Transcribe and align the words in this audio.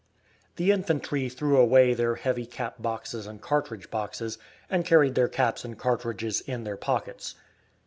The 0.55 0.71
infantry 0.71 1.29
threw 1.29 1.57
away 1.59 1.93
their 1.93 2.15
heavy 2.15 2.47
cap 2.47 2.81
boxes 2.81 3.27
and 3.27 3.39
cartridge 3.39 3.91
boxes, 3.91 4.39
and 4.67 4.83
carried 4.83 5.13
their 5.13 5.27
caps 5.29 5.63
and 5.63 5.77
cartridges 5.77 6.41
in 6.41 6.63
their 6.63 6.75
pockets. 6.75 7.35